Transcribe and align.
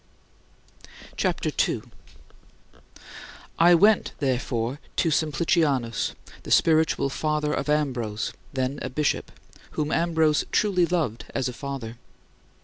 CHAPTER 1.15 1.49
II 1.49 1.83
3. 2.73 2.79
I 3.59 3.75
went, 3.75 4.13
therefore, 4.17 4.79
to 4.95 5.09
Simplicianus, 5.11 6.15
the 6.41 6.49
spiritual 6.49 7.11
father 7.11 7.53
of 7.53 7.69
Ambrose 7.69 8.33
(then 8.51 8.79
a 8.81 8.89
bishop), 8.89 9.31
whom 9.73 9.91
Ambrose 9.91 10.43
truly 10.51 10.87
loved 10.87 11.25
as 11.35 11.47
a 11.47 11.53
father. 11.53 11.97